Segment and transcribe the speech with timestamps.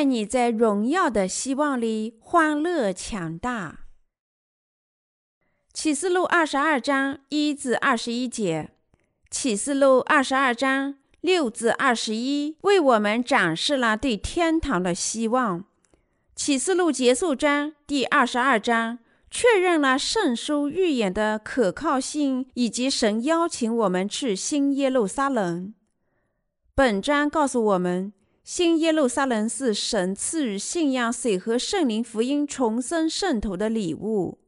[0.00, 3.80] 愿你在荣耀的希望里欢乐强大。
[5.74, 8.70] 启示录二十二章一至二十一节，
[9.30, 15.66] 启示录二十二章六至二十一为我们展示了对天堂的希望。
[16.34, 25.74] 启示录结束章第二十二章确认了圣书预言的可靠性，以及神邀请我们去新耶路撒冷。
[26.74, 28.14] 本章告诉我们。
[28.42, 34.38] 新耶路撒冷是神赐予信仰水和圣灵福音重生圣徒的礼物。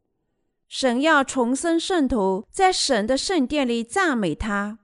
[0.67, 4.79] 神要重生圣徒，在神的圣殿里赞美他。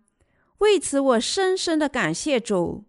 [0.58, 2.84] 为此，我深深的感谢主。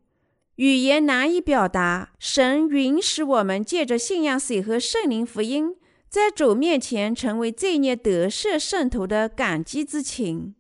[0.56, 5.78] 语言难以表达，神允许我们借着信仰水和圣灵福音，
[6.10, 10.56] 在主面前成为罪孽得赦圣徒的感激之情。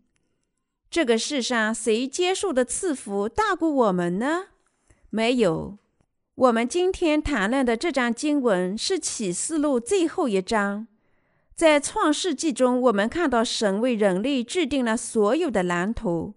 [0.90, 4.46] 这个世上，谁接受的赐福大过我们呢？
[5.12, 5.80] 没有，
[6.36, 10.86] 我们今天谈论的这章经文是启示录最后一章。
[11.56, 16.36] 在创世纪中，我们看到神为人类制定了所有的蓝图；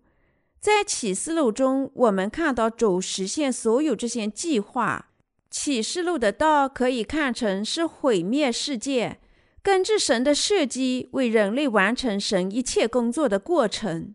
[0.59, 5.11] 在启示录中，我们看到主实现所有这些计划。
[5.51, 9.19] 启示录的道可以看成是毁灭世界，
[9.63, 14.15] 根据神的设计为人类完成神一切工作的过程。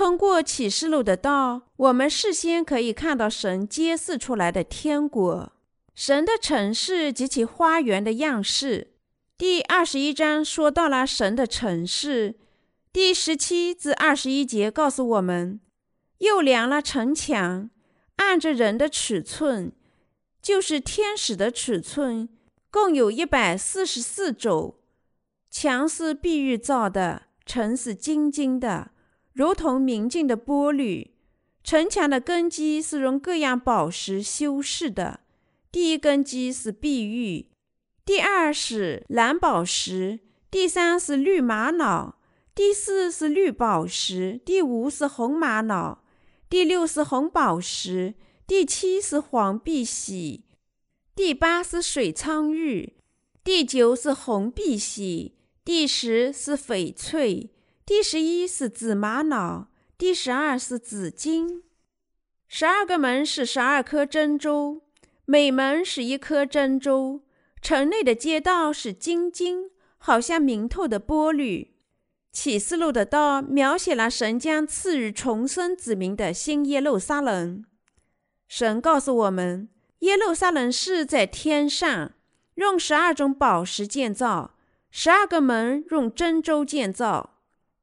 [0.00, 5.52] 通过启示录的道，我们事先可以看到神揭示出来的天国、
[5.94, 8.94] 神的城市及其花园的样式。
[9.36, 12.36] 第二十一章说到了神的城市，
[12.90, 15.60] 第十七至二十一节告诉我们，
[16.20, 17.68] 又量了城墙，
[18.16, 19.70] 按着人的尺寸，
[20.40, 22.26] 就是天使的尺寸，
[22.70, 24.80] 共有一百四十四肘。
[25.50, 28.92] 墙是碧玉造的，城是金金的。
[29.32, 31.10] 如同明镜的玻璃，
[31.62, 35.20] 城墙的根基是用各样宝石修饰的。
[35.70, 37.46] 第一根基是碧玉，
[38.04, 40.18] 第二是蓝宝石，
[40.50, 42.16] 第三是绿玛瑙，
[42.54, 46.02] 第四是绿宝石，第五是红玛瑙，
[46.48, 48.14] 第六是红宝石，
[48.48, 50.44] 第七是黄碧玺，
[51.14, 52.94] 第八是水苍玉，
[53.44, 57.50] 第九是红碧玺，第十是翡翠。
[57.90, 59.66] 第十一是紫玛瑙，
[59.98, 61.64] 第十二是紫金。
[62.46, 64.82] 十二个门是十二颗珍珠，
[65.24, 67.22] 每门是一颗珍珠。
[67.60, 71.70] 城内的街道是金金，好像明透的玻璃。
[72.30, 77.64] 启示录的道描写了神将赐予重生子民的新耶路撒冷。
[78.46, 79.68] 神告诉我们，
[79.98, 82.12] 耶路撒冷是在天上，
[82.54, 84.54] 用十二种宝石建造，
[84.92, 87.38] 十二个门用珍珠建造。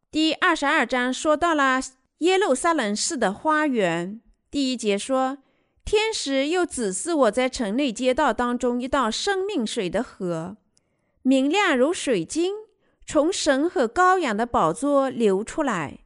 [0.10, 1.82] 第二十二章说到了
[2.20, 4.22] 耶路撒冷市的花园。
[4.50, 5.40] 第一节说，
[5.84, 10.56] 天使又指示我在城内街道当中一道生命水的河，
[11.24, 12.54] 明亮如水晶，
[13.06, 16.00] 从神和羔羊的宝座流出来。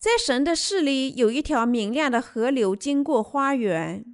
[0.00, 4.04] 在神的市里有一条明亮的河流经过花园，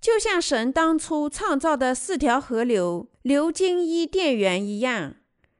[0.00, 5.16] 就像神当初创造的四条河流流经伊甸园一样。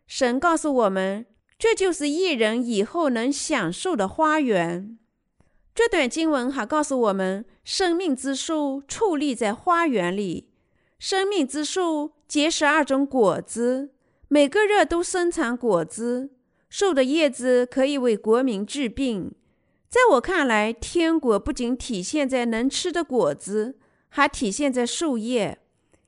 [0.06, 1.26] 神告诉我们。
[1.58, 4.98] 这就是艺人以后能享受的花园。
[5.74, 10.48] 这段经文还告诉我们，生命之树矗立在花园里。
[10.98, 13.90] 生命之树结十二种果子，
[14.28, 16.30] 每个月都生产果子。
[16.68, 19.32] 树的叶子可以为国民治病。
[19.88, 23.78] 在我看来，天国不仅体现在能吃的果子，
[24.08, 25.58] 还体现在树叶，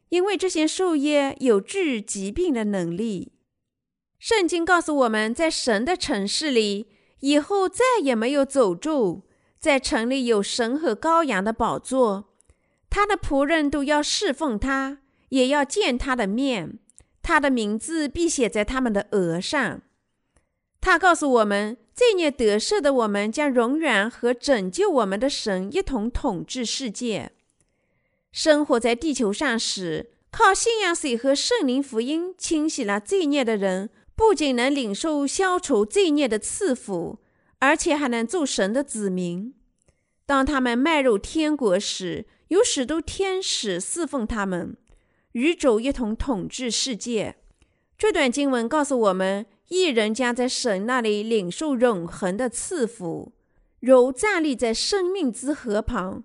[0.09, 3.33] 因为这些树叶有治疾病的能力。
[4.19, 6.89] 圣经告诉我们在神的城市里，
[7.21, 9.23] 以后再也没有走住。
[9.59, 12.29] 在城里有神和羔羊的宝座，
[12.89, 14.99] 他的仆人都要侍奉他，
[15.31, 16.79] 也要见他的面。
[17.23, 19.83] 他的名字必写在他们的额上。
[20.81, 27.33] 他告诉我们，罪孽得赦的我们将永远和拯救我们的神一同统治世界。
[28.31, 33.91] 生活在地球上时，靠信仰水和圣灵福音清洗了罪孽的人。
[34.19, 37.21] 不仅能领受消除罪孽的赐福，
[37.61, 39.55] 而且还能做神的子民。
[40.27, 44.77] 当他们迈入天国时，有许多天使侍奉他们，
[45.33, 47.37] 与主一同统治世界。
[47.97, 53.33] 这段经文告诉我们，一人将在神那里领受永恒的赐福，
[53.79, 56.25] 如站立在生命之河旁，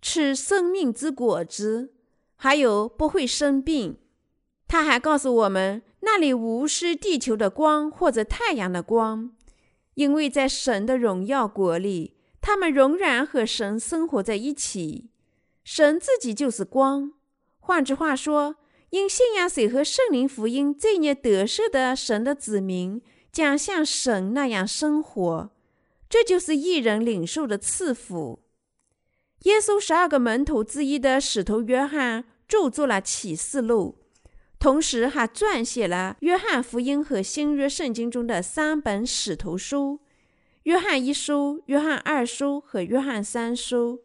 [0.00, 1.92] 吃生命之果子，
[2.36, 3.98] 还有不会生病。
[4.66, 5.82] 他还告诉我们。
[6.04, 9.30] 那里无视地球的光或者太阳的光，
[9.94, 15.10] 因为在神的荣耀国里，他们仍然和神生活在一起。
[15.64, 17.12] 神自己就是光，
[17.58, 18.56] 换句话说，
[18.90, 23.00] 因信仰水和圣灵福音，罪孽得赦的神的子民
[23.32, 25.50] 将像神那样生活。
[26.08, 28.44] 这就是一人领受的赐福。
[29.44, 34.03] 耶稣十二个门徒之一的使徒约翰著作了启示录，
[34.64, 40.00] 同时还撰写了约翰福音和新约圣经中的三本使徒书：
[40.62, 44.00] 约翰一书、约翰二书和约翰三书。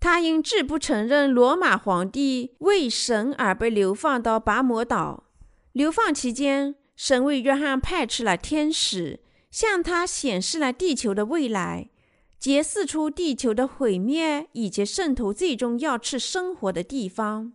[0.00, 5.24] 他因拒不承认罗马皇帝为神而被流放到拔摩岛。
[5.72, 9.20] 流放期间，神为约翰派出了天使，
[9.50, 11.90] 向他显示了地球的未来，
[12.38, 17.52] 揭示出地球的毁灭以及圣徒最终要去生活的地方。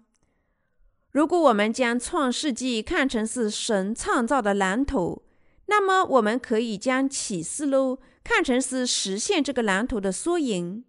[1.11, 5.23] 如果我们将创世纪看成是神创造的蓝图，
[5.65, 10.85] 那么我们可以将启示录看成是实现这个蓝图的缩影。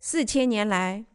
[0.00, 1.06] 四千年来，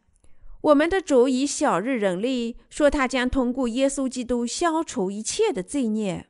[0.62, 6.26] 我们的主以小日人力说，他将通过耶稣基督消除一切的罪孽。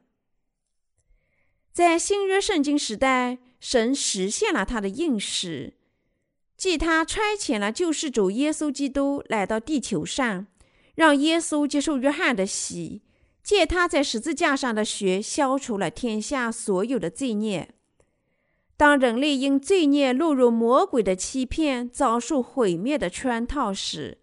[1.72, 5.74] 在新约圣经时代，神实现了他的应许，
[6.56, 10.46] 即他差遣了救世主耶稣基督来到地球上，
[11.00, 13.00] 让耶稣接受约翰的洗，
[13.42, 17.70] 借他在十字架上的血消除了天下所有的罪孽。
[18.76, 24.18] 当人类因罪孽落入魔鬼的欺骗，遭受毁灭的圈套时，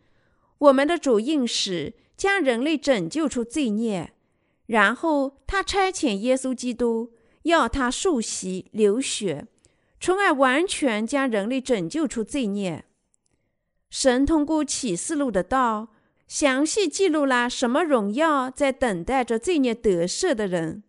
[0.59, 4.13] 我们的主应使将人类拯救出罪孽，
[4.67, 9.47] 然后他差遣耶稣基督，要他受洗流血，
[9.99, 12.85] 从而完全将人类拯救出罪孽。
[13.89, 15.87] 神通过启示录的道，
[16.27, 20.83] 详细记录了什么荣耀在等待着罪孽得赦的人。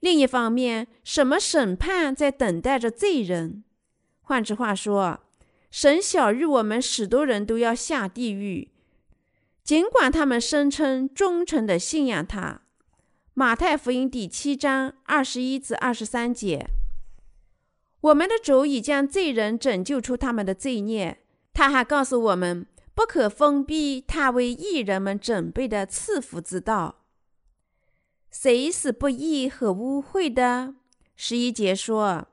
[0.00, 3.62] 另一方面，什么审判在等待着罪人？
[4.22, 5.20] 换句话说，
[5.70, 8.70] 神晓谕我们许多人都要下地狱，
[9.62, 12.62] 尽管他们声称忠诚的信仰他。
[13.34, 16.66] 马太福音第七章二十一至二十三节，
[18.00, 21.18] 我们的主已将罪人拯救出他们的罪孽。
[21.52, 22.66] 他还告诉我们，
[23.00, 27.06] 不可封闭他为义人们准备的赐福之道。
[28.30, 30.74] 谁是不义和污秽的？
[31.16, 32.28] 十一节说：“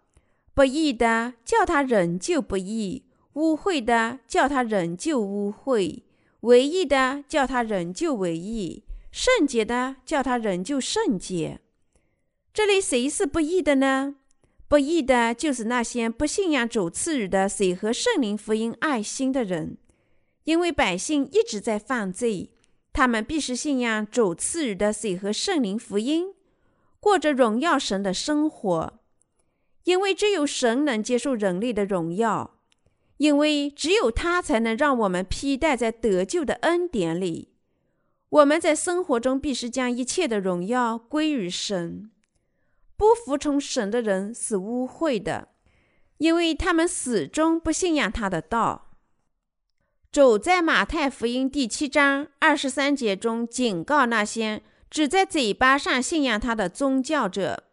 [0.54, 3.06] 不义的叫他仍旧不义，
[3.36, 6.02] 污秽的叫他仍旧污秽，
[6.42, 11.62] 唯义的叫他仍旧唯义，圣洁的叫他仍旧圣洁。”
[12.54, 14.16] 这里谁是不义的呢？
[14.68, 19.78] 不义的就是那些不信仰主赐予的水和圣灵福音爱心的人，
[20.48, 22.52] 因为百姓一直在犯罪。
[22.94, 26.34] 他们必须信仰主赐予的水和圣灵福音，
[27.00, 29.00] 过着荣耀神的生活，
[29.84, 32.60] 因为只有神能接受人类的荣耀，
[33.18, 37.50] 因为只有他才能让我们披戴在得救的恩典里。
[38.30, 42.10] 我们在生活中必须将一切的荣耀归于神。
[42.96, 45.50] 不服从神的人是污秽的，
[46.18, 48.87] 因为他们始终不信仰他的道。
[50.12, 57.66] 主在马太福音第七章二十三节中警告那些只在嘴巴上信仰他的宗教者：“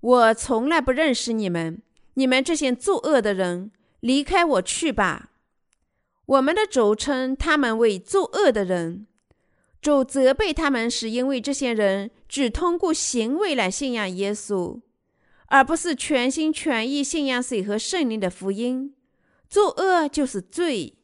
[0.00, 1.82] 我从来不认识你们，
[2.14, 5.30] 你们这些作恶的人，离开我去吧。”
[6.26, 9.06] 我们的主称他们为作恶的人，
[9.80, 14.78] 主责备他们是因为这些人只通过行为来信仰耶稣，
[15.46, 18.94] 而不是全心全意信仰水和圣灵的福音。
[19.48, 20.97] 作恶就是罪。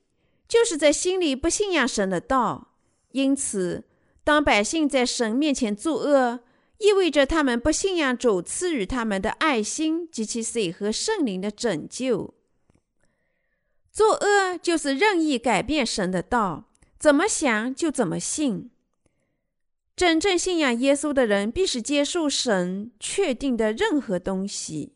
[0.54, 2.76] 就是在心里不信仰神的道，
[3.10, 3.82] 因此，
[4.22, 6.44] 当百姓在神面前作恶，
[6.78, 12.34] 意味着他们不信仰主赐予他们的爱心及其水和圣灵的拯救。
[13.90, 16.70] 作恶就是任意改变神的道，
[17.00, 18.70] 怎么想就怎么信。
[19.96, 24.94] 真正信仰耶稣的人，必须接受神确定的任何东西。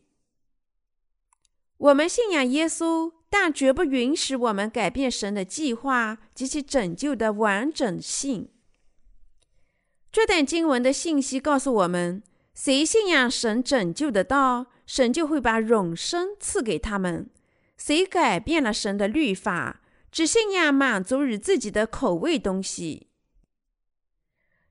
[1.75, 3.18] 我们信仰耶稣。
[3.29, 8.49] 但绝不允许我们改变神的计划及其拯救的完整性。
[10.11, 12.23] 这段经文的信息告诉我们：
[12.55, 17.25] 谁信仰神拯救的道，神就会把永生赐给他们；
[17.77, 19.81] 谁改变了神的律法，
[20.11, 23.07] 只信仰满足于自己的口味东西，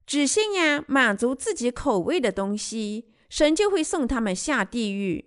[0.04, 5.26] 只信仰满足自己口味的东西，神就会送他们下地狱。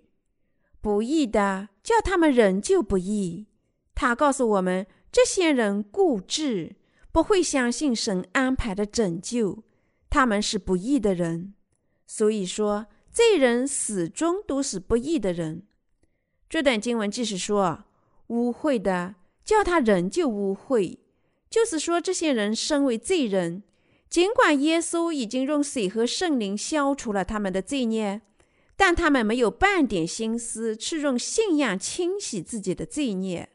[0.82, 3.46] 不义的叫他们仍旧不义。
[3.94, 6.76] 他告诉我们，这些人固执，
[7.12, 9.62] 不会相信神安排的拯救，
[10.10, 11.54] 他们是不义的人。
[12.06, 15.62] 所以说，罪人始终都是不义的人。
[16.48, 17.84] 这段经文继续说：
[18.26, 20.98] 污秽的叫他仍旧污秽，
[21.48, 23.62] 就是说，这些人身为罪人，
[24.10, 28.20] 尽管耶稣已经用水和圣灵消除了他们的罪孽，
[28.84, 33.50] 但他们没有半点心思去用信仰清洗自己的罪孽。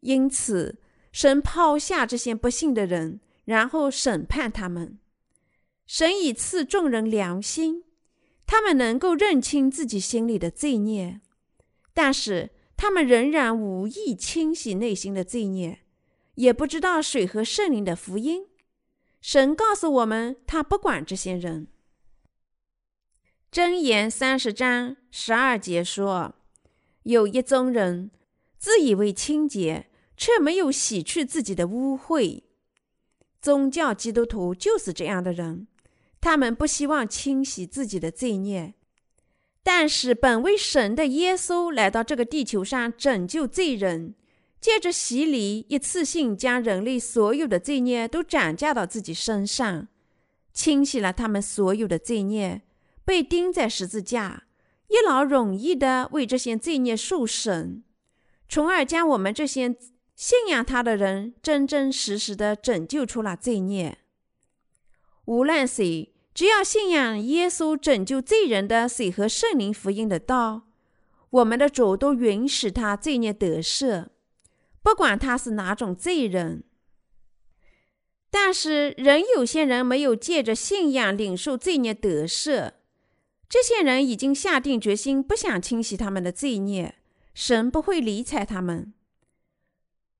[0.00, 0.78] 因此，
[1.10, 4.98] 神抛下这些不幸的人，然后审判他们。
[5.86, 7.84] 神以赐众人良心，
[8.46, 11.22] 他们能够认清自己心里的罪孽，
[11.94, 15.78] 但是他们仍然无意清洗内心的罪孽。
[16.34, 18.48] 也不知道水和圣灵的福音。
[19.22, 21.68] 神告诉我们，他不管这些人。
[23.52, 26.34] 箴言三十章十二节说
[27.04, 28.10] ：“有一宗人，
[28.58, 29.86] 自以为清洁，
[30.16, 32.42] 却没有洗去自己的污秽。”
[33.40, 35.68] 宗教基督徒就是这样的人，
[36.20, 38.74] 他们不希望清洗自己的罪孽。
[39.62, 44.14] 但是，本为神的耶稣来到这个地球上拯救罪人。
[44.58, 49.86] 借着洗礼，一次性将人类所有的罪孽都转嫁到自己身上，
[50.52, 52.62] 清洗了他们所有的罪孽，
[53.06, 54.48] 被钉在十字架，
[54.88, 57.84] 一劳永逸地为这些罪孽受审，
[58.48, 59.76] 从而将我们这些
[60.16, 63.98] 信仰他的人真真实实地拯救出了罪孽。
[65.26, 70.62] 无论谁，只要信仰耶稣拯救罪人的水和圣灵福音的道，
[71.30, 74.08] 我们的主都允许他罪孽得赦。
[74.82, 76.64] 不管他是哪种罪人，
[78.30, 82.72] 但是仍有些人没有借着信仰领受罪孽得赦。
[83.48, 86.96] 这些人已经下定决心不想清洗他们的罪孽，
[87.32, 88.92] 神不会理睬他们。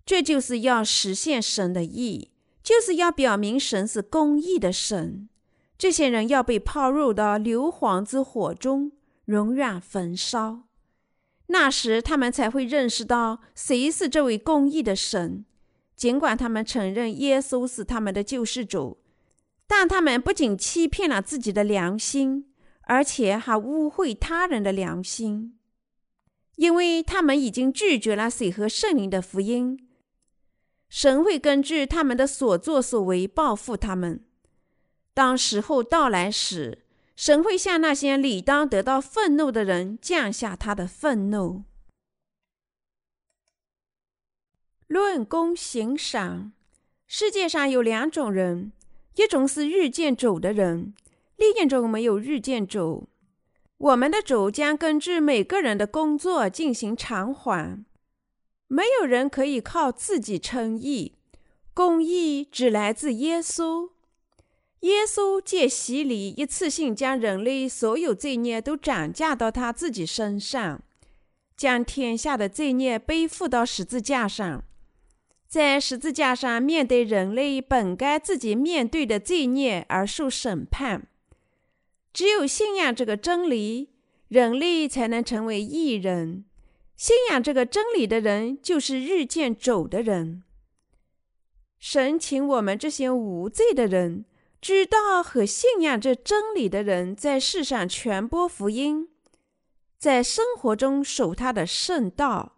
[0.05, 2.31] 这就是要实现神的意，
[2.63, 5.29] 就是要表明神是公义的神。
[5.77, 8.93] 这些人要被抛入到硫磺之火中，
[9.25, 10.63] 永远焚烧。
[11.49, 15.45] 那时，他们才会认识到谁是这位公义的神。
[15.95, 18.99] 尽管他们承认耶稣是他们的救世主，
[19.67, 22.47] 但他们不仅欺骗了自己的良心，
[22.87, 25.59] 而且还污秽他人的良心，
[26.57, 29.89] 因为他们已经拒绝了水和圣灵的福音。
[30.89, 34.25] 神会根据他们的所作所为报复他们。
[35.13, 41.65] 当时候到来时，神会向那些理当得到愤怒的人降下他的愤怒。
[44.87, 46.53] 论功行赏，
[47.09, 48.71] 世界上有两种人：
[49.17, 50.95] 一种是日见主的人，
[51.37, 53.09] 历练中没有日见主。
[53.79, 57.85] 我们的主将根据每个人的工作进行偿还。
[58.69, 61.15] 没有人可以靠自己称义，
[61.75, 63.91] 公义只来自耶稣。
[64.81, 70.83] 耶稣借洗礼，一次性将人类所有罪孽都涨价到他自己身上，
[71.57, 74.65] 将天下的罪孽背负到十字架上，
[75.47, 81.07] 在十字架上面对人类本该自己面对的罪孽而受审判。
[82.17, 83.91] 只有信仰这个真理，
[84.29, 86.47] 人类才能成为义人。
[86.97, 90.43] 信仰这个真理的人，就是日渐走的人。
[91.79, 94.25] 神请我们这些无罪的人。
[94.63, 99.11] 知道和信仰这真理的人，在世上传播福音，
[99.99, 102.57] 在生活中守他的圣道。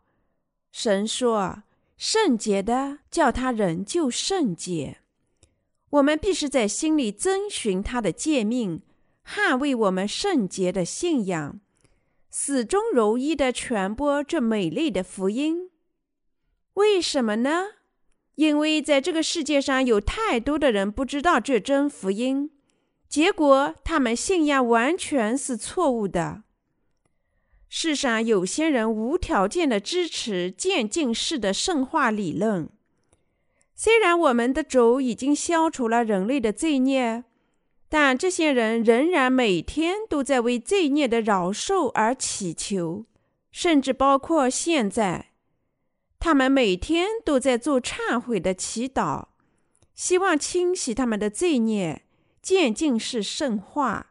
[0.70, 1.64] 神说
[1.98, 4.98] ：“圣洁的叫他人就圣洁。”
[5.90, 8.82] 我们必须在心里遵循他的诫命，
[9.30, 11.60] 捍卫我们圣洁的信仰，
[12.30, 15.70] 始终如一的传播这美丽的福音。
[16.74, 17.66] 为什么呢？
[18.36, 22.50] 因为在这个世界上有太多的人不知道这真福音，
[23.06, 26.44] 结果他们信仰完全是错误的。
[27.68, 32.66] 世上有些人无条件的支持渐进式的圣化理论。
[33.74, 37.24] 虽然我们的主已经消除了人类的罪孽，
[37.88, 43.06] 但这些人仍然每天都在为罪孽的饶恕而祈求，
[43.50, 45.32] 甚至包括现在。
[46.20, 49.28] 他们每天都在做忏悔的祈祷，
[49.94, 52.02] 希望清洗他们的罪孽，
[52.42, 54.08] 渐进式圣化，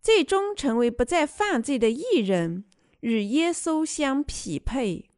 [0.00, 2.64] 最终成为不再犯罪的艺人，
[3.00, 5.10] 与耶稣相匹配。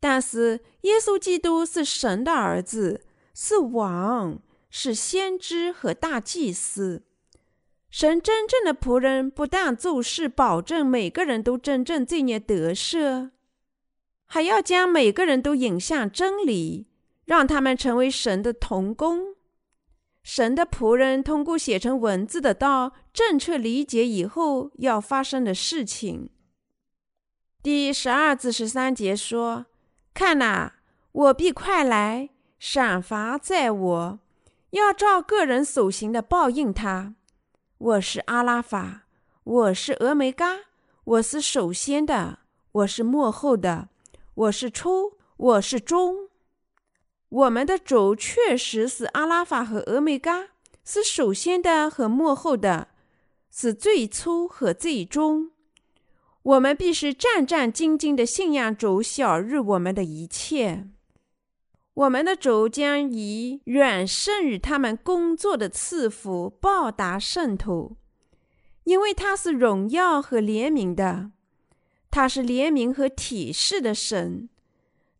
[0.00, 4.40] 但是，耶稣基督是神的儿子，是王，
[4.78, 7.02] 是先知和大祭司。
[7.88, 13.30] 神真正的仆人不但做事保证每个人都真正罪孽得赦。
[14.26, 16.88] 还要将每个人都引向真理，
[17.24, 19.36] 让他们成为神的童工。
[20.22, 26.28] 神的仆人通过写成文字的道，正确理解以后要发生的事情。
[27.62, 29.64] 第十二至十三节说
[30.12, 30.74] ：“看哪，
[31.12, 32.28] 我必快来，
[32.58, 34.18] 赏罚在我，
[34.70, 37.14] 要照个人所行的报应他。
[37.78, 39.06] 我是阿拉法，
[39.44, 40.56] 我是峨眉嘎，
[41.04, 42.40] 我是首先的，
[42.72, 43.88] 我是幕后的，
[44.34, 46.28] 我是初，我是终。
[47.28, 50.48] 我们的主确实是阿拉法和峨眉嘎，
[50.84, 52.88] 是首先的和幕后的，
[53.50, 55.52] 是最初和最终。
[56.42, 60.88] 我们必须战战兢兢的信仰主，晓日我们的一切。
[61.96, 67.96] 我们的主将以远胜于他们工作的赐福报答圣徒，
[68.84, 71.30] 因为他是荣耀和怜悯的，
[72.10, 74.50] 他是怜悯和体恤的神。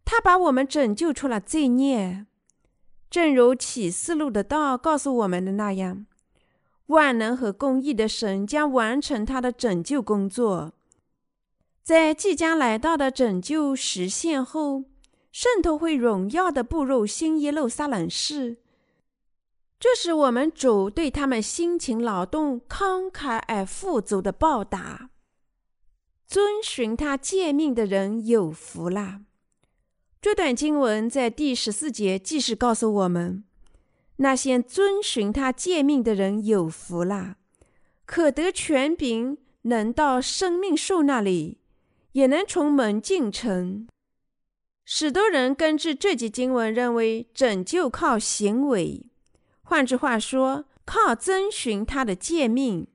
[0.05, 2.27] 他把我们拯救出了罪孽，
[3.09, 6.05] 正如启示录的道告诉我们的那样，
[6.89, 10.75] 万能和公义的神将完成他的拯救工作。
[11.83, 14.85] 在即将来到的拯救实现后，
[15.39, 18.57] 圣徒会荣耀的步入新耶路撒冷市。
[19.79, 25.11] 这是我们主对他们辛勤劳动、慷慨而富足的报答。
[26.27, 29.21] 遵循他诫命的人有福了。
[30.23, 33.45] 这段经文在第十四节继续告诉我们：
[34.17, 37.37] 那些遵循他诫命的人有福了，
[38.07, 41.59] 可得权柄，能到生命树那里，
[42.13, 43.87] 也能从门进城。
[44.87, 49.11] 许多人根据这节经文认为拯救靠行为，
[49.63, 52.87] 换句话说，靠遵循他的诫命。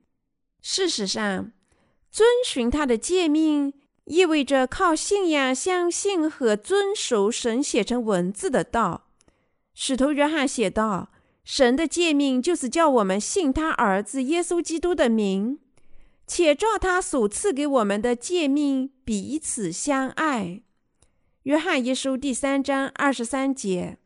[0.62, 1.52] 事实上，
[2.10, 3.74] 遵循他的诫命。
[4.06, 9.08] 意味着靠信仰相信和遵守神写成文字的道。
[9.74, 11.12] 使徒约翰写道
[11.44, 15.60] ：“神的诫命就是叫我们信他儿子耶稣基督的名，
[16.26, 20.62] 且照他所赐给我们的诫命彼此相爱。”
[21.44, 23.98] 约翰一书第三章二十三节。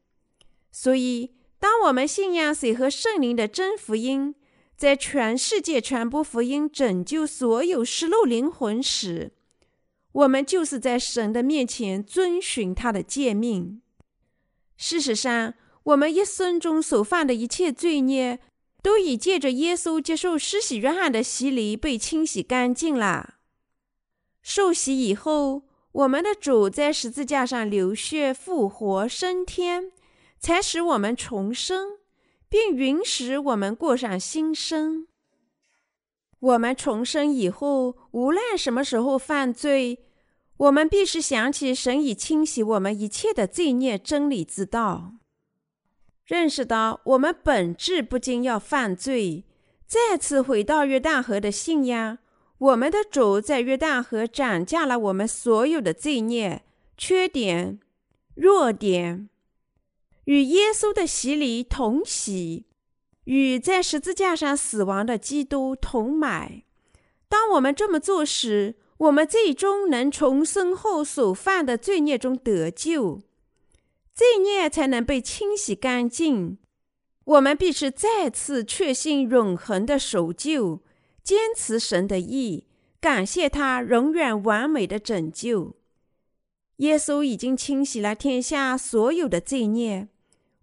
[0.72, 4.34] 所以，当我们信仰谁和圣灵的真福音，
[4.74, 9.32] 在全世界传播福音，拯救所有失落灵魂时，
[10.12, 13.82] 我们就是在神的面前遵循他的诫命。
[14.78, 18.40] 事实上，我们一生中所犯的一切罪孽，
[18.82, 23.34] 都已借着耶稣接受施洗约翰的洗礼被清洗干净了。
[24.40, 25.65] 受洗以后，
[25.96, 29.90] 我们的主在十字架上流血复活升天，
[30.38, 31.96] 才使我们重生，
[32.50, 35.06] 并允许我们过上新生。
[36.38, 40.04] 我们重生以后，无论什么时候犯罪，
[40.58, 45.14] 我们必须想起神已清洗我们一切的罪孽真理之道，
[46.26, 49.46] 认识到我们本质不仅要犯罪，
[49.86, 52.18] 再次回到约旦河的信仰。
[52.58, 56.62] 我们的主在约旦河斩价了我们所有的罪孽、
[56.96, 57.78] 缺点、
[58.34, 59.28] 弱点，
[60.24, 62.64] 与耶稣的洗礼同洗，
[63.24, 66.62] 与在十字架上死亡的基督同买。
[67.28, 73.20] 当我们这么做时，我们最终能从身后所犯的罪孽中得救，
[74.14, 76.56] 罪孽才能被清洗干净。
[77.24, 80.80] 我们必须再次确信永恒的守旧，
[81.26, 82.68] 坚持神的意，
[83.00, 85.74] 感谢他永远完美的拯救。
[86.76, 90.06] 耶稣已经清洗了天下所有的罪孽，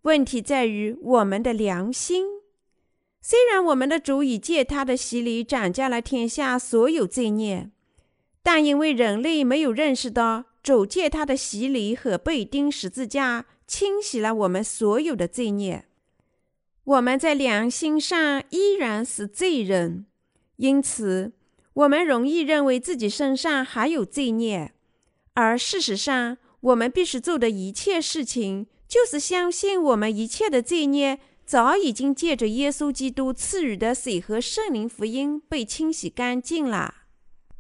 [0.04, 2.28] 问题在于我们的良心。
[3.22, 7.70] 虽然我们的主已借他的洗礼斩价了天下所有罪孽。
[8.42, 15.86] 但因为人类没有认识到主借他的洗礼和被钉十字架清洗了我们所有的罪孽，
[16.86, 20.06] 我们在良心上依然是罪人，
[20.58, 21.34] 因此
[21.74, 24.74] 我们容易认为自己身上还有罪孽。
[25.34, 36.94] 而事实上，我们必须做的一切事情，就是相信我们一切的罪孽早已经借着耶稣基督赐予的水和圣灵福音被清洗干净了。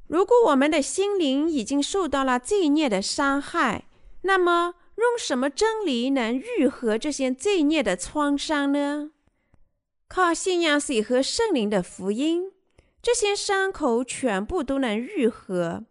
[0.07, 3.85] 如果我们的心灵已经受到了罪孽的伤害，
[4.21, 9.09] 那么用什么真理能愈合这些罪孽的创伤呢？
[10.07, 12.51] 靠信仰水和圣灵的福音，
[13.03, 15.83] 这些伤口全部都能愈合。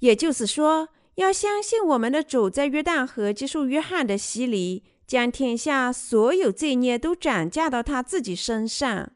[0.00, 9.12] 也就是说，要相信我们的主在约旦河接受约翰的洗礼，将天下所有罪孽都转嫁到他自己身上。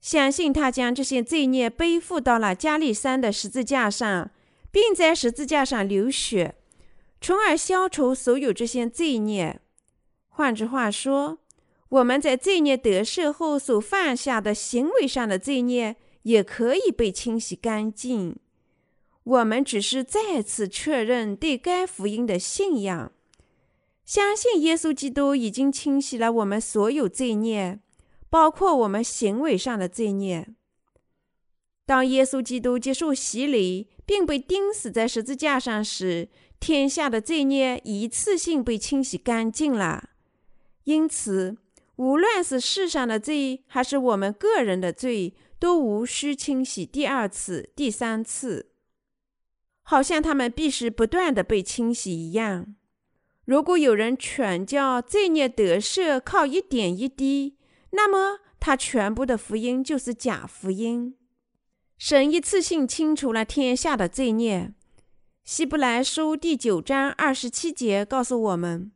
[0.00, 4.32] 相信他将这些罪孽背负到了加利山的十字架上，
[4.72, 6.56] 并在十字架上流血，
[7.20, 9.60] 从而消除所有这些罪孽。
[10.28, 11.38] 换句话说，
[11.92, 18.36] 我们在罪孽得赦后所犯下的行为上的罪孽也可以被清洗干净。
[19.24, 23.12] 我们只是再次确认对该福音的信仰。
[24.06, 27.78] 相信耶稣基督已经清洗了我们所有罪孽，
[28.30, 30.48] 包括我们行为上的罪孽。
[31.84, 40.08] 当耶稣基督接受洗礼并被钉死在十字架上时，天下的罪孽一次性被清洗干净了。
[40.84, 41.58] 因此，
[42.02, 48.72] 无论是世上的罪，还是我们个人的罪，都无需清洗第二次、第三次，
[49.84, 52.74] 好像他们必须不断的被清洗一样。
[53.44, 57.56] 如果有人全叫罪孽得赦靠一点一滴，
[57.90, 61.14] 那么他全部的福音就是假福音。
[61.98, 64.74] 神一次性清除了天下的罪孽。
[65.44, 68.90] 希伯来书第九章二十七节告诉我们：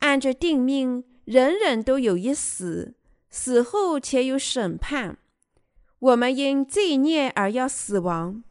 [0.00, 2.94] 按着定命，人人都有一死，
[3.30, 5.18] 死后且有审判。
[5.98, 8.44] 我们因罪孽而要死亡，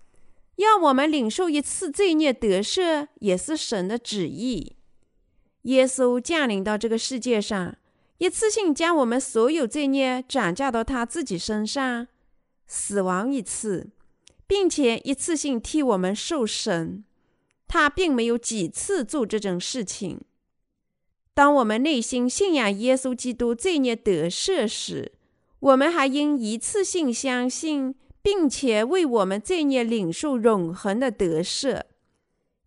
[0.58, 4.76] 要我们领受一次罪孽得赦，也是神的旨意。
[5.62, 7.78] 耶稣降临到这个世界上，
[8.18, 12.08] 一次性将我们所有罪孽转嫁到他自己身上，
[12.68, 13.90] 死亡一次，
[14.46, 17.06] 并且一次性替我们受审。
[17.68, 20.20] 他并没有几次做这种事情。
[21.36, 25.12] 当我们内心信仰耶稣基督罪孽得赦时，
[25.60, 31.84] 我们还应一次性相信，并且为我们罪孽领受永恒的得赦。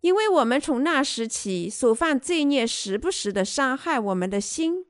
[0.01, 4.85] 因为我们从那时起所犯罪孽，时不时的伤害我们的心。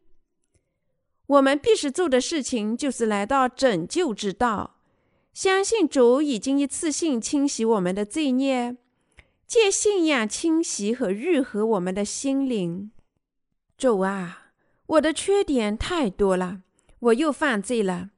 [1.27, 4.75] 我们必须做的事情，就是来到拯救之道，
[5.33, 8.75] 相信主已经一次性清洗我们的罪孽，
[9.47, 12.91] 借信仰清洗和愈合我们的心灵。
[13.79, 14.51] 主啊，
[14.87, 16.63] 我的缺点太多了，
[16.99, 18.09] 我又犯罪了，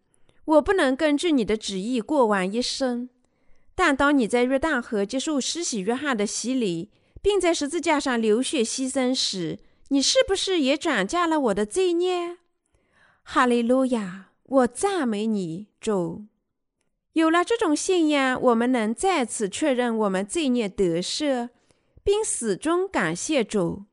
[0.45, 3.09] 我不能根据你的旨意过完一生。
[3.75, 6.89] 但当你在约旦河接受施洗约翰的洗礼，
[7.21, 12.37] 并在十字架上流血牺牲时，你是不是也转嫁了我的罪孽？
[13.21, 14.31] 哈利路亚！
[14.45, 16.23] 我赞美你，主。
[17.13, 21.49] 有了这种信仰，我们能再次确认我们罪孽得赦，
[22.03, 23.83] 并始终感谢主。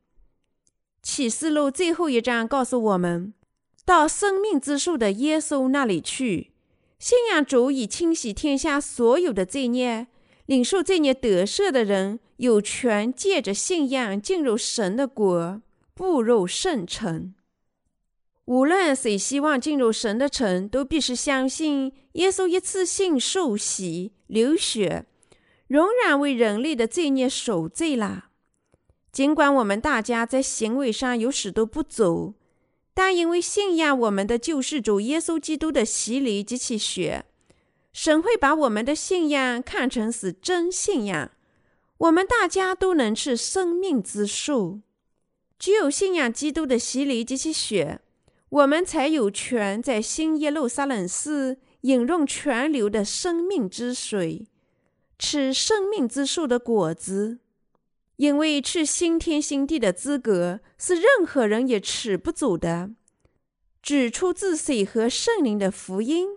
[1.11, 3.33] 启示录最后一章告诉我们：
[3.83, 6.51] 到生命之树的耶稣那里去。
[6.99, 10.05] 信仰主已清洗天下所有的罪孽，
[10.45, 15.63] 领受罪孽得赦的人有权借着信仰进入神的国，
[15.95, 17.33] 步入圣城。
[18.45, 25.07] 无论谁希望进入神的城，都必须相信耶稣一次性受洗、流血，
[25.67, 28.28] 仍然为人类的罪孽赎罪了。
[29.19, 32.35] 尽管我们大家在行为上有许多不足。
[32.93, 37.25] 但因为信仰我们的救世主耶稣基督的洗礼及其血，
[37.91, 41.31] 神会把我们的信仰看成是真信仰。
[41.97, 44.79] 我们大家都能吃生命之树。
[45.57, 47.99] 只有信仰基督的洗礼及其血，
[48.47, 54.47] 我们才有权在新耶路撒冷寺饮用泉流的生命之水，
[55.17, 57.39] 吃生命之树的果子。
[58.19, 62.91] 因为吃新天新地的资格是任何人也持不走的，
[63.81, 66.27] 只出自水和圣灵的福音，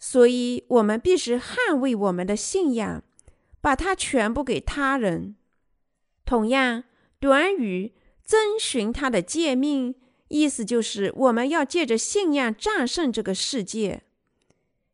[0.00, 3.04] 所以我们必须捍卫我们的信仰，
[3.60, 5.36] 把它全部给他人。
[6.24, 6.82] 同样，
[7.20, 9.94] 短语“遵循他的诫命”，
[10.26, 14.02] 意思就是我们要借着信仰战胜这个世界，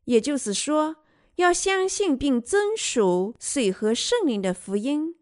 [0.05, 0.97] 也就是说，
[1.37, 5.15] 要相信并遵守水和圣灵的福音。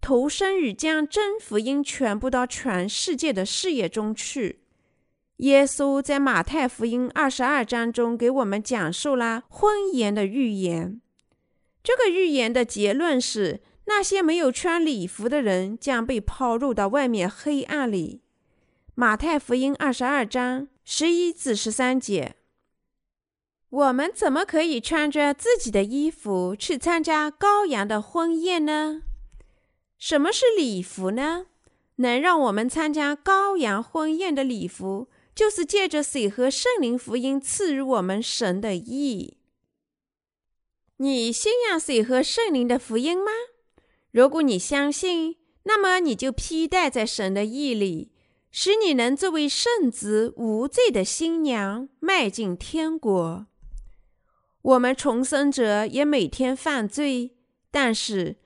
[0.00, 4.60] 投身于将真福音传播到全世界的事业中去。
[5.38, 11.00] 耶稣在马太福音二十二章中给我们讲述了婚姻的预言。
[11.82, 18.22] 这个预言的结论是：那些没有穿礼服的人将被抛入到外面黑暗里。
[18.94, 22.34] 马太福音二十二章十一至十三节。
[23.70, 29.02] 我们怎么可以穿着自己的衣服去参加羔羊的婚宴呢？
[29.98, 31.46] 什么是礼服呢？
[31.96, 39.38] 能让我们参加羔羊婚宴的礼服，就是借着水和圣灵福音赐予我们神的意。
[40.98, 43.32] 你信仰水和圣灵的福音吗？
[44.12, 48.12] 如果你相信，那么你就披戴在神的意里，
[48.52, 53.46] 使你能作为圣子无罪的新娘迈进天国。
[54.62, 57.34] 我们重生者也每天犯罪，
[57.72, 58.36] 但是。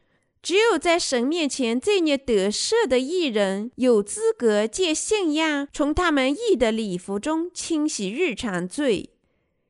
[0.42, 9.10] 只有在神面前罪孽得赦的艺人，有资格借信仰从他们义的礼服中清洗日常罪，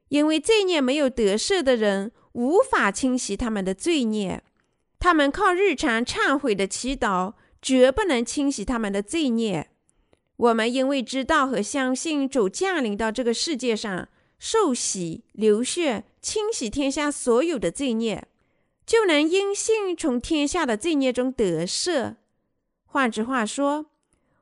[0.08, 4.42] 因为罪孽没有得赦的人无法清洗他们的罪孽，
[4.98, 9.68] 他们靠日常忏悔的祈祷绝不能清洗他们的罪孽。
[10.37, 14.08] 我们因为知道和相信主降临到这个世界上，
[14.38, 18.26] 受洗、流血、清洗天下所有的罪孽，
[18.84, 22.16] 就能因信从天下的罪孽中得赦。
[22.84, 23.86] 换句话说，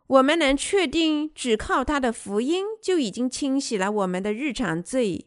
[0.06, 5.26] 我们能确定，只靠他的福音就已经清洗了我们的日常罪。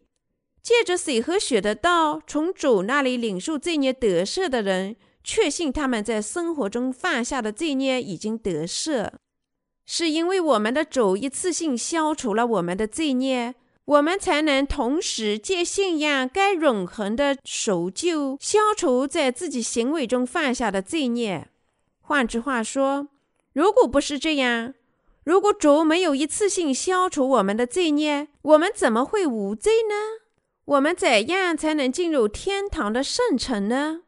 [0.62, 9.12] 借着水和血的道，从主那里领受罪孽得赦的人，确信他们在生活中犯下的罪孽已经得赦，
[9.86, 21.50] 是因为我们的主一次性消除了我们的罪孽，我们才能同时借信仰该永恒的赎救，消除在自己行为中犯下的罪孽。
[22.00, 23.10] 换句话说，
[23.52, 24.74] 如果不是这样，
[25.26, 29.96] 如果主没有一次性消除我们的罪孽，我们怎么会无罪呢？
[30.66, 34.04] 我们怎样才能进入天堂的圣城呢？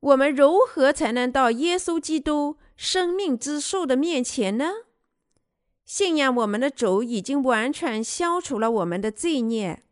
[0.00, 4.72] 我们如何才能到耶稣基督生命之树的面前呢？
[5.94, 9.82] 信仰我们的主已经完全消除了我们的罪孽，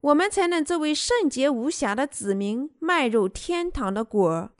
[0.00, 4.52] 我们才能作为圣洁无瑕的子民迈入天堂的果。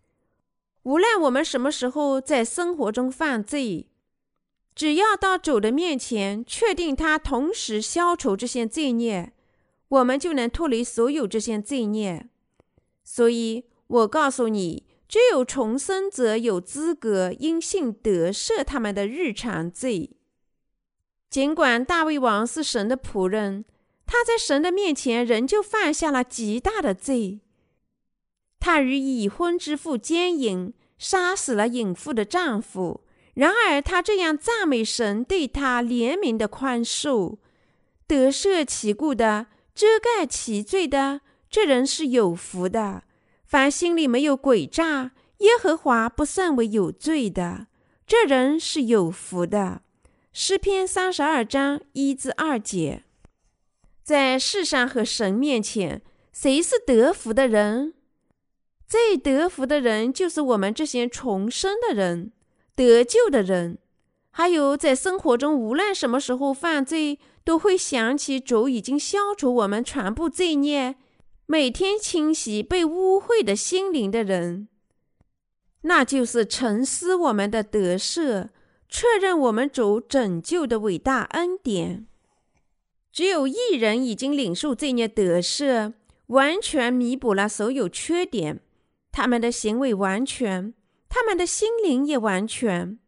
[0.83, 3.87] 无论我们什么时候在生活中犯罪，
[4.75, 9.33] 只要到主的面前，确定他同时消除这些罪孽，
[9.89, 12.29] 我们就能脱离所有这些罪孽。
[13.03, 20.11] 所以，我告诉你，只有重生者有资格因信得赦他们的日常罪。
[21.31, 23.65] 尽管大卫王是神的仆人，
[24.05, 27.39] 他在神的面前仍旧犯下了极大的罪。
[28.59, 33.03] 他与已婚之妇奸淫，杀死了隐妇的丈夫。
[33.35, 37.39] 然而，他这样赞美神对他怜悯的宽恕，
[38.09, 43.05] 得赦其故的，遮盖其罪的，这人是有福的。
[43.47, 47.69] 凡心里没有诡诈，耶和华不算为有罪的，
[48.05, 49.83] 这人是有福的。
[50.33, 53.03] 诗篇三十二章一至二节，
[54.05, 57.95] 在世上和神面前，谁是得福的人？
[58.87, 62.31] 最得福的人就是我们这些重生的人、
[62.77, 63.79] 得救的人，
[64.31, 70.95] 还有在生活中无论什么时候犯罪，都会想起主已经消除我们全部罪孽，
[71.47, 74.69] 每天清洗被污秽的心灵的人。
[75.83, 78.51] 那就是沉思我们的得赦，
[78.91, 82.07] 确认我们主拯救的伟大恩典。
[83.13, 85.93] 只有一人已经领受罪孽得赦，
[86.27, 88.61] 完全弥补了所有缺点。
[89.13, 90.75] 他们的行为完全，
[91.09, 92.99] 他们的心灵也完全，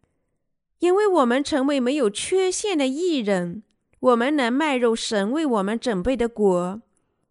[0.78, 3.62] 因为我们成为没有缺陷的艺人，
[4.00, 6.82] 我们能迈入神为我们准备的国，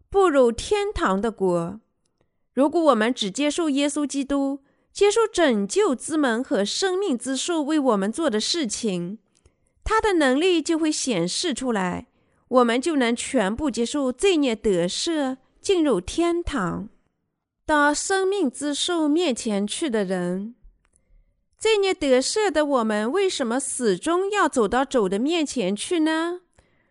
[0.08, 1.80] 步入天堂的国。
[2.54, 4.60] 如果我们只接受耶稣基督，
[4.92, 9.18] 接受拯救之门和生命之树为我们做的事情，
[9.82, 12.08] 他的能力就会显示出来，
[12.48, 16.90] 我们就能全部接受罪孽得赦，进入天堂。
[17.64, 20.54] 到生命之树面前去的人，
[21.56, 26.40] 罪孽得赦的我们，为什么始终要走到主的面前去呢？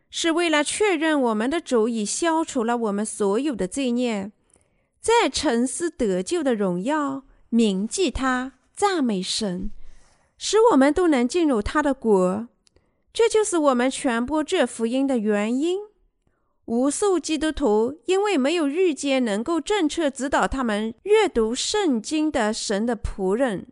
[0.10, 4.32] 是为了确认我们的主已消除了我们所有的罪孽，
[5.00, 9.72] 在沉思得救的荣耀，铭记他，赞美神，
[10.38, 12.48] 使我们都能进入他的国。
[13.12, 15.80] 这就是我们传播这福音的原因。
[16.64, 23.68] 无数基督徒因为没有遇见能够正确指导他们阅读圣经的神的仆人，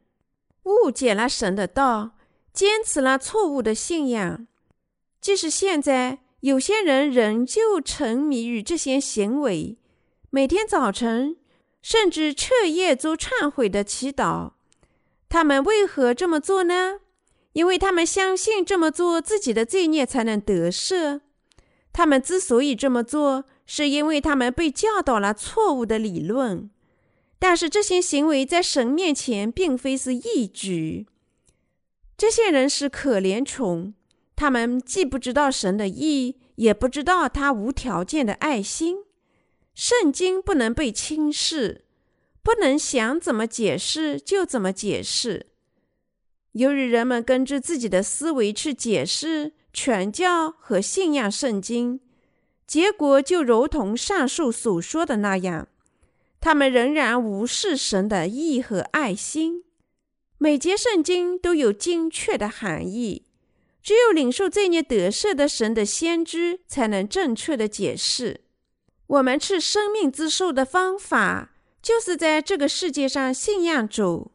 [0.63, 2.17] 误解了神的道，
[2.51, 4.45] 坚持了错误的信仰。
[5.21, 9.77] 即使现在有些人仍旧沉迷于这些行为，
[10.29, 11.37] 每天早晨
[11.81, 14.51] 甚至彻夜做忏悔的祈祷。
[15.27, 16.99] 他们为何这么做呢？
[17.53, 21.21] 因为他们相信这么做，自己的罪孽才能得赦。
[21.91, 26.69] 他们之所以这么做，是因为他们被教导了错误的理论。
[27.39, 31.07] 但是这些行为在神面前并非是义举。
[32.17, 33.93] 这些人是可怜虫，
[34.35, 38.97] 他们既不知道神的意，也不知道他无条件的爱心。
[39.79, 41.85] 圣经不能被轻视，
[42.43, 45.45] 不能想怎么解释就怎么解释。
[46.51, 49.53] 由于人们根据自己的思维去解释。
[49.71, 51.99] 全教和信仰圣经，
[52.65, 55.67] 结果就如同上述所说的那样，
[56.41, 59.63] 他们仍然无视神的意和爱心。
[60.39, 63.27] 每节圣经都有精确的含义，
[63.83, 68.41] 只有领受罪孽得赦的神的先知才能正确的解释。
[69.09, 71.49] 我们吃生命之树的方法，
[71.81, 74.31] 就是在这个世界上信仰主，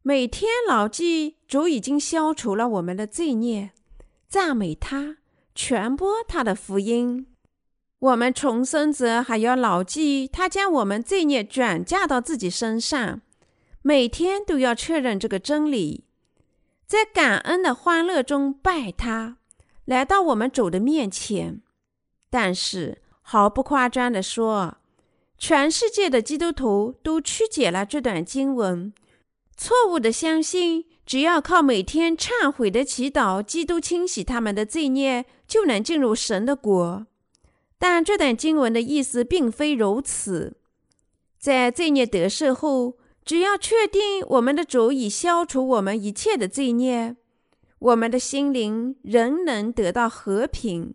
[0.00, 3.72] 每天牢记主已经消除了我们的罪孽。
[4.26, 5.18] 赞美他，
[5.54, 7.26] 传播他的福音。
[7.98, 13.20] 我们重生者还要牢记，他将我们罪孽转嫁到自己身上，
[13.82, 16.04] 每天都要确认这个真理，
[16.86, 19.36] 在感恩的欢乐中拜他，
[19.84, 21.60] 来到我们主的面前。
[22.30, 23.02] 但是，
[23.32, 24.78] 毫不夸张地说，
[25.38, 28.92] 全世界的基督徒都曲解了这段经文，
[29.56, 37.06] 错误的相信，只要靠每天忏悔的祈祷，基督清洗他们的罪孽，就能进入神的国。
[37.78, 40.56] 但这段经文的意思并非如此。
[41.38, 47.14] 在罪孽得赦后，只要确定我们的主已消除我们一切的罪孽，
[47.78, 50.94] 我们的心灵仍能得到和平。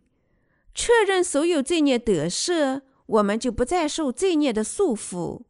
[0.75, 5.43] 确认所有罪孽得赦，我们就不再受罪孽的束缚。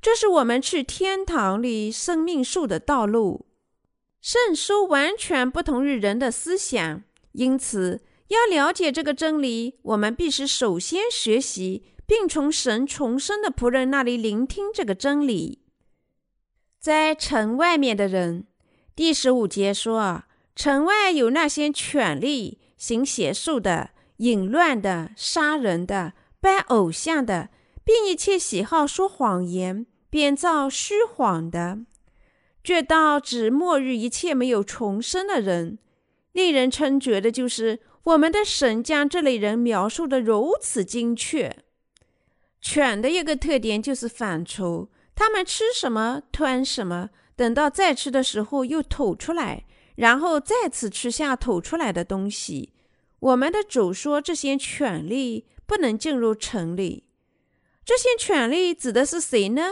[0.00, 3.46] 这是我们去天堂里生命树的道路。
[4.20, 8.00] 圣书完全不同于人的思想，因此。
[8.28, 15.60] 要了解这个真理，我们必须首先学习，并从神重生的仆人那里聆听这个真理。
[16.80, 18.46] 在城外面的人，
[18.96, 20.24] 第十五节说，
[20.56, 27.50] 城外有那些权力、行邪术的、淫乱的、杀人的、拜偶像的，
[27.84, 31.78] 并一切喜好说谎言、编造虚谎的。
[32.62, 35.78] 这道指末日一切没有重生的人。
[36.32, 37.80] 令人称绝的就是。
[38.04, 41.56] 我们的神将这类人描述的如此精确。
[42.60, 49.64] 犬的一个特点就是反刍，它们吃什么吞什么，等到再吃的时候又吐出来，
[49.96, 52.73] 然后再次吃下吐出来的东西。
[53.24, 57.04] 我们的主说，这些权利不能进入城里。
[57.82, 59.62] 这些权利指的是谁呢？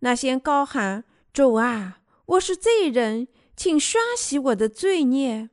[0.00, 5.48] 那些高喊“主啊，我是罪人，请刷洗我的罪孽”。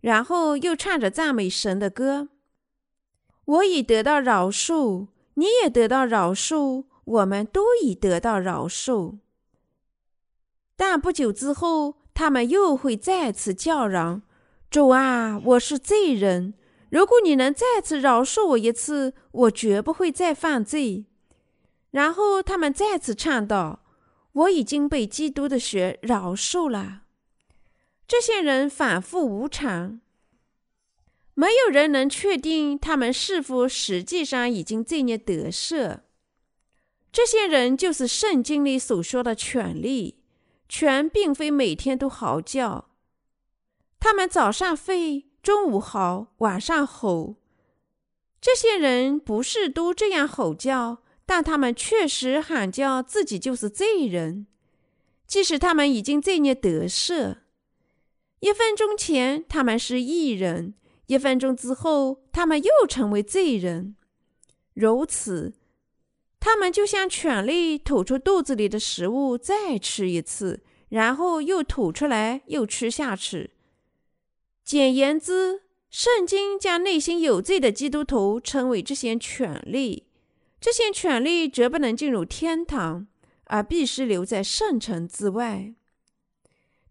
[0.00, 2.30] 然后又唱着赞美神的歌。
[3.44, 9.18] 我已得到饶恕，你也得到饶恕，我们都已得到饶恕。
[10.76, 14.22] 但不久之后，他们又会再次叫嚷
[14.70, 16.54] ：“主啊，我是罪人，
[16.90, 21.06] 如果你能再次饶恕我一次，我绝不会再犯罪。”
[21.92, 23.84] 然后他们再次唱道
[24.32, 27.02] ：“我已经被基督的血饶恕了。”
[28.06, 30.00] 这些人反复无常，
[31.34, 36.00] 没有人能确定他们是否实际上已经罪孽得赦。
[37.12, 40.22] 这些人就是圣经里所说的犬力，
[40.68, 42.90] 犬并非每天都嚎叫，
[43.98, 47.36] 他们早上吠，中午嚎，晚上吼。
[48.40, 54.46] 这些人不是都这样吼叫，但他们确实喊叫自己就是罪人，
[55.26, 57.36] 即使他们已经罪孽得赦。
[58.40, 60.72] 一分钟前，他们是异人；
[61.06, 63.96] 一分钟之后，他们又成为罪人。
[64.72, 65.52] 如此，
[66.38, 73.50] 他们就像犬类吐出肚子里的食物再吃一次，然后又吐出来又吃下去。
[74.70, 80.06] 简言之，圣经将内心有罪的基督徒称为这些权利。
[80.60, 83.08] 这些权利绝不能进入天堂，
[83.46, 85.74] 而必须留在圣城之外。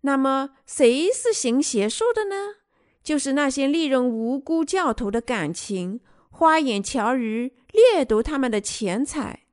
[0.01, 2.55] 那么，谁是行邪术的呢？
[3.01, 9.45] 就是那些利用无辜教徒的感情，花言巧语掠夺他们的钱财；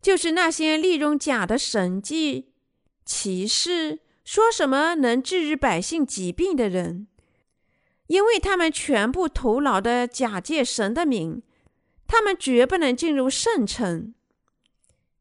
[0.00, 2.52] 就是那些利用假的神迹、
[3.04, 7.06] 奇事，说什么能治愈百姓疾病的人，
[8.06, 11.42] 因为他们全部徒劳的假借神的名，
[12.06, 14.14] 他们绝不能进入圣城。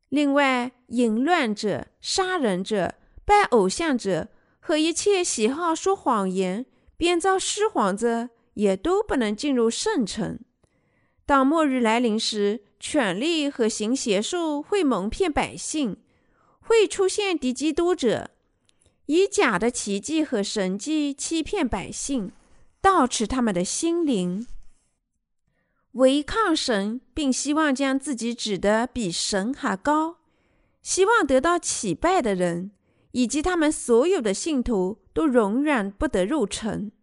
[0.10, 2.96] 另外，淫乱者、杀人者。
[3.24, 4.28] 拜偶像者
[4.60, 6.66] 和一切喜好说谎言、
[6.98, 10.38] 编造虚谎者，也都不能进入圣城。
[11.26, 15.98] 当末日来临时，权力和行邪术会蒙骗百姓，
[16.60, 18.32] 会出现敌基督者，
[19.06, 22.32] 以假的奇迹和神迹欺骗百姓，
[22.82, 24.48] 盗取他们的心灵，
[25.94, 30.18] 违抗神，并希望将自己指得比神还高，
[30.82, 32.72] 希望得到祈拜的人。
[33.14, 36.94] 以及他们所有的信徒都永远不得入城。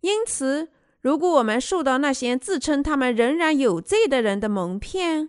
[0.00, 0.68] 因此，
[1.02, 5.28] 如果我们受到那些自称他们仍然有罪的人的蒙骗，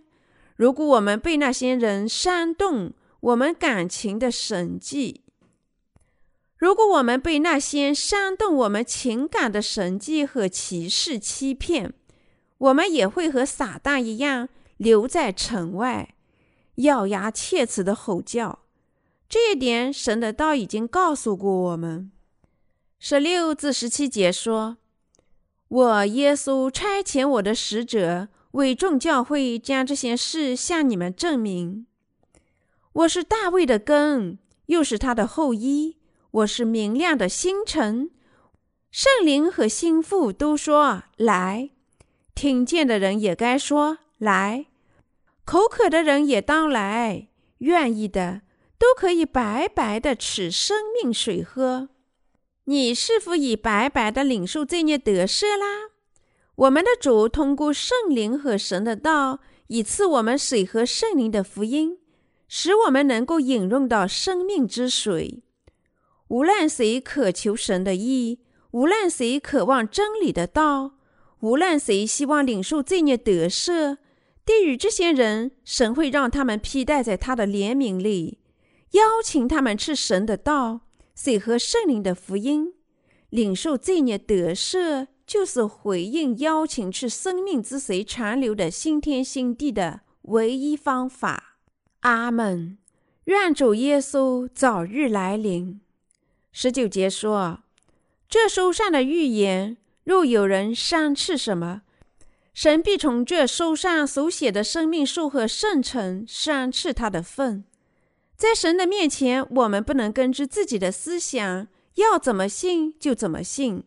[0.56, 5.22] 如果我们被那些人煽动我们感情的神迹，
[6.60, 11.94] 如果我们被那些煽动我们情感的神迹和歧视欺骗，
[12.58, 16.14] 我们也会和撒旦一样留在城外，
[16.76, 18.58] 咬牙切齿的吼叫。
[19.26, 22.12] 这一点，神的道已经告诉过我们。
[22.98, 24.76] 十六至十七节说
[25.68, 31.86] ：“我耶稣差遣我的使者，为众教会将这些事向你们证明。
[32.92, 35.96] 我是大卫的根，又是他的后裔。
[36.32, 38.10] 我是明亮的星辰。
[38.92, 41.70] 圣灵和心腹都说来，
[42.34, 44.66] 听见的人也该说来，
[45.44, 47.28] 口渴的人也当来，
[47.58, 48.42] 愿意的
[48.78, 51.88] 都可以白白的吃生命水喝。”
[52.64, 55.90] 你是否已白白的领受罪孽得赦啦？
[56.54, 61.98] 我们的主通过圣灵和神的道，以赐我们水和圣灵的福音，
[62.46, 65.42] 使我们能够引用到生命之水。
[66.30, 68.38] 无论谁渴求神的意，
[68.70, 70.92] 无论谁渴望真理的道，
[71.40, 73.96] 无论谁希望领受罪孽得赦，
[74.44, 78.38] 对于这些人，神会让他们披戴在他的怜悯里，
[78.92, 80.82] 邀请他们吃神的道。
[81.16, 82.74] 水和圣灵的福音，
[83.30, 91.58] 领受罪孽得赦，就是回应邀请去生命之水长流的新天新地的唯一方法。
[92.00, 92.78] 阿门。
[93.24, 95.80] 愿主耶稣早日来临。
[96.52, 97.60] 十九节说
[98.28, 101.82] ：“这书上的预言，若有人伤斥什么，
[102.52, 107.64] 神必从这书上所写的生命树和圣城伤斥他的份。”
[108.36, 113.84] 在神的面前，我们不能根据自己的思想，要怎么信就怎么信。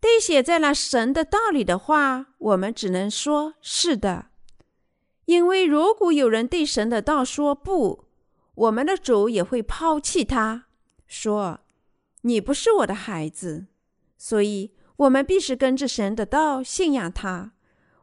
[0.00, 4.26] 对写在了神的道理的话，我们只能说是的。
[5.24, 8.06] 因为如果有人对神的道说不，
[8.54, 10.66] 我们的主也会抛弃他，
[11.08, 11.60] 说
[12.22, 13.66] ：“你不是我的孩子。”
[14.16, 17.54] 所以，我们必须跟着神的道信仰他。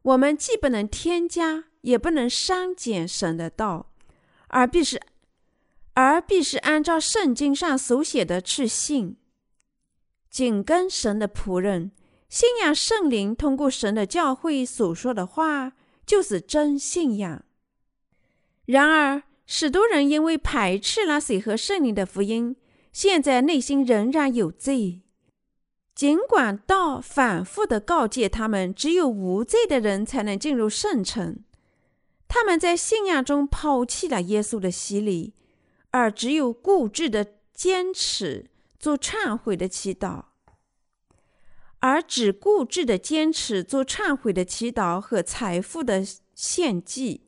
[0.01, 3.93] 我们既不能添加，也不能删减神的道，
[4.49, 5.01] 而必是。
[5.97, 9.15] 而必是按照圣经上所写的去信，
[10.29, 11.93] 紧跟神的仆人，
[12.27, 15.71] 信仰圣灵通过神的教会所说的话，
[16.05, 17.45] 就是真信仰。
[18.65, 22.57] 然而，许多人因为排斥了水和圣灵的福音，
[22.95, 25.01] 现在内心仍然有罪。
[25.93, 31.43] 尽管道反复的告诫他们，只有无罪的人才能进入圣城，
[32.29, 35.33] 他们在信仰中抛弃了耶稣的洗礼。
[35.91, 40.23] 而只有固执的坚持做忏悔的祈祷，
[41.79, 47.24] 而只固执的坚持做忏悔的祈祷和财富的献祭。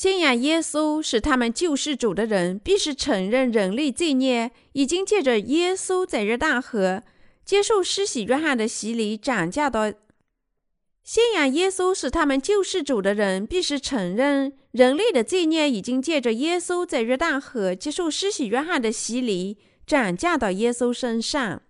[0.00, 7.02] 信仰耶稣是他们救世主的人，必须承认人类罪孽已经借着耶稣在约旦河
[7.44, 9.92] 接受施洗约翰的洗礼，涨价到。
[11.02, 21.60] 信仰耶稣是他们救世主的人，必须承认人类的罪孽已经借着耶稣在约旦河接受施洗约翰的洗礼，转嫁到耶稣身上。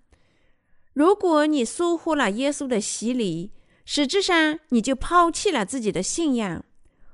[0.92, 3.50] 如果你疏忽了耶稣的洗礼，
[3.84, 6.64] 实质上你就抛弃了自己的信仰。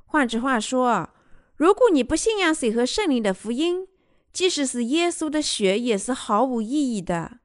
[0.06, 1.10] 换句话说，
[1.56, 3.86] 如果你不信仰水和圣灵的福音，
[4.32, 7.40] 即使是耶稣的血也是毫无意义的。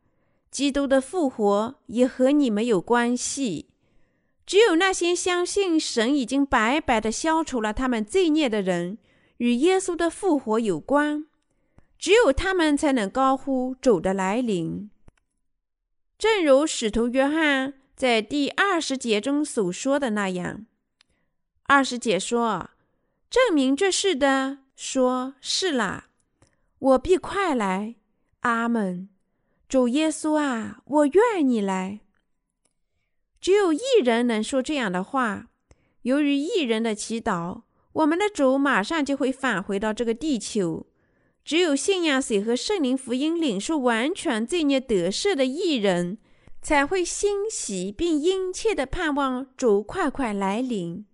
[0.49, 3.70] 基督的复活也和你没有关系。
[4.45, 8.97] 只有那些相信神已经白白的消除了他们罪孽的人，
[9.38, 11.26] 与耶稣的复活有关。
[11.97, 14.89] 只有他们才能高呼主的来临。
[16.18, 20.66] 正如使徒约翰在第二十节中所说的那样，
[21.72, 22.72] 二师姐说
[23.32, 26.07] ：“证明这事的，说是啦，
[26.80, 27.95] 我必快来。”
[28.41, 29.07] 阿门。
[29.69, 32.01] 主耶稣啊，我愿你来。
[33.39, 35.47] 只有一人能说这样的话。
[36.01, 37.61] 由于一人的祈祷，
[37.93, 40.88] 我们的主马上就会返回到这个地球。
[41.45, 46.17] 只有信仰水和圣灵福音、领受完全罪孽得赦的艺人，
[46.61, 51.05] 才会欣喜并殷切地盼望主快快来临。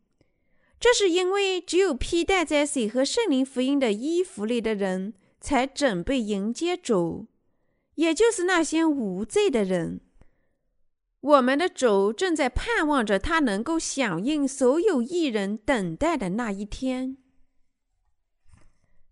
[0.79, 7.27] 这是因为只有披戴在水和圣灵福音的衣服里的人，才准备迎接主，
[7.95, 10.01] 也就是那些无罪的人。
[11.19, 17.17] 我们的主正在盼望着他能够响应所有艺人等待的那一天。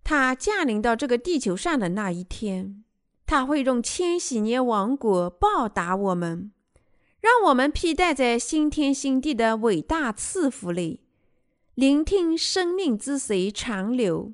[0.03, 2.83] 他降临到这个地球上的那一天，
[3.25, 6.51] 他会用千禧年王国报答我们，
[7.19, 11.01] 让我们披戴在新天新地的伟大赐福里，
[11.75, 14.33] 聆听生命之水长流。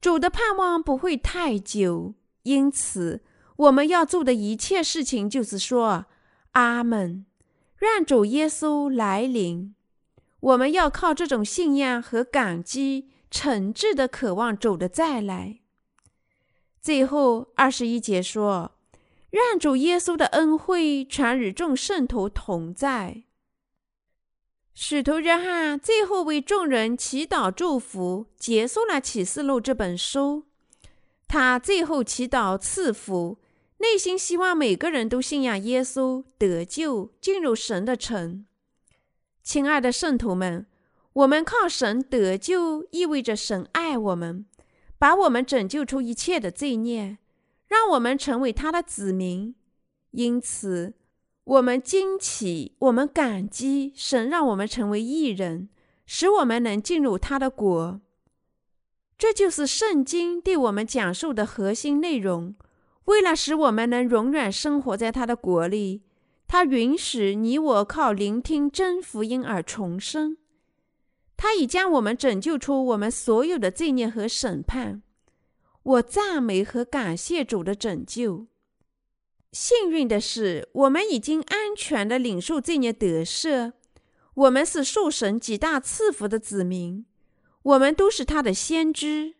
[0.00, 3.22] 主的盼望不会太久，因此
[3.56, 6.06] 我们要做的一切事情就是说。
[6.52, 7.26] 阿门！
[7.80, 9.74] 愿主耶稣来临。
[10.38, 15.60] 我们要靠这种信仰和感激，诚挚的渴望主的再来。
[16.80, 18.76] 最后二十一节说
[19.30, 23.24] ：“愿主耶稣的恩惠常与众圣徒同在。
[24.76, 30.46] 使徒约翰最后为众人祈祷祝福，结束了启示录这本书。
[31.28, 33.38] 他最后祈祷赐福，
[33.78, 38.44] 内心希望每个人都信仰耶稣，得救，进入神的城。
[39.44, 40.66] 亲爱的圣徒们，
[41.12, 44.44] 我们靠神得救，意味着神爱我们，
[44.98, 47.18] 把我们拯救出一切的罪孽，
[47.68, 49.54] 让我们成为他的子民。
[50.10, 50.94] 因此，
[51.44, 55.68] 我们惊奇，我们感激神让我们成为义人，
[56.06, 58.00] 使我们能进入他的国。
[59.18, 62.54] 这就是圣经对我们讲述的核心内容。
[63.04, 66.02] 为了使我们能永远生活在他的国里，
[66.46, 70.38] 他允许你我靠聆听真福音而重生。
[71.36, 75.02] 他已将我们拯救出我们所有的罪孽和审判。
[75.82, 78.46] 我赞美和感谢主的拯救。
[79.54, 83.72] 幸运的是，我们已经安全的领受罪孽得赦。
[84.34, 87.06] 我们是受神极大赐福的子民。
[87.62, 89.36] 我们都是他的先知，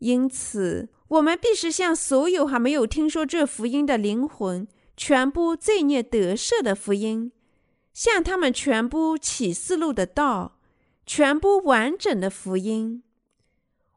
[0.00, 4.68] 因此我们必须向所有还没有听说这福音的灵魂
[4.98, 7.32] 传播罪孽得赦的福音，
[7.94, 10.58] 向他们传播启示录的道，
[11.06, 13.02] 传播完整的福音。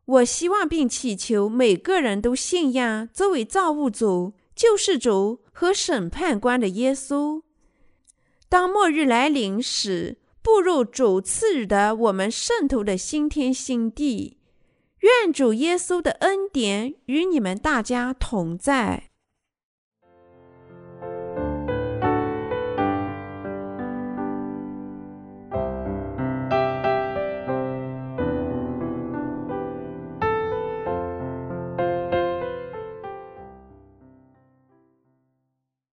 [0.05, 7.41] 我希望并祈求每个人都信仰作为造物主、救世主和审判官的耶稣。
[8.47, 10.17] 当末日来临时。
[10.45, 14.37] 步入主赐予的我们圣徒的新天新地，
[14.99, 19.09] 愿主耶稣的恩典与你们大家同在。